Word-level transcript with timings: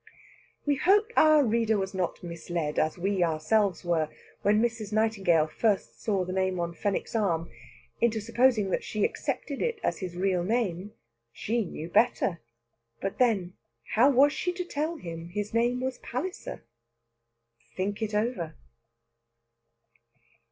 We 0.65 0.77
hope 0.77 1.11
our 1.15 1.43
reader 1.45 1.77
was 1.77 1.93
not 1.93 2.23
misled, 2.23 2.79
as 2.79 2.97
we 2.97 3.23
ourselves 3.23 3.85
were, 3.85 4.09
when 4.41 4.59
Mrs. 4.59 4.91
Nightingale 4.91 5.45
first 5.45 6.01
saw 6.01 6.25
the 6.25 6.33
name 6.33 6.59
on 6.59 6.73
Fenwick's 6.73 7.15
arm, 7.15 7.51
into 7.99 8.19
supposing 8.19 8.71
that 8.71 8.83
she 8.83 9.05
accepted 9.05 9.61
it 9.61 9.79
as 9.83 9.99
his 9.99 10.15
real 10.17 10.43
name. 10.43 10.93
She 11.31 11.63
knew 11.63 11.87
better. 11.87 12.39
But 12.99 13.19
then, 13.19 13.53
how 13.93 14.09
was 14.09 14.33
she 14.33 14.51
to 14.53 14.65
tell 14.65 14.95
him 14.95 15.29
his 15.29 15.53
name 15.53 15.81
was 15.81 15.99
Palliser? 15.99 16.63
Think 17.77 18.01
it 18.01 18.15
over. 18.15 18.55